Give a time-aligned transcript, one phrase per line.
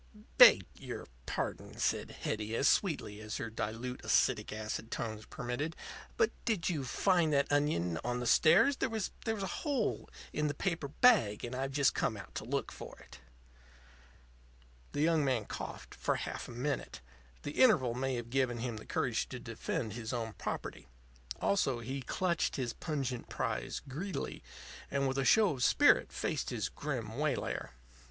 [0.39, 5.75] "Beg your pardon," said Hetty, as sweetly as her dilute acetic acid tones permitted,
[6.17, 8.77] "but did you find that onion on the stairs?
[8.77, 12.71] There was a hole in the paper bag; and I've just come out to look
[12.71, 13.19] for it."
[14.93, 16.99] The young man coughed for half a minute.
[17.43, 20.87] The interval may have given him the courage to defend his own property.
[21.39, 24.41] Also, he clutched his pungent prize greedily,
[24.89, 27.69] and, with a show of spirit, faced his grim waylayer.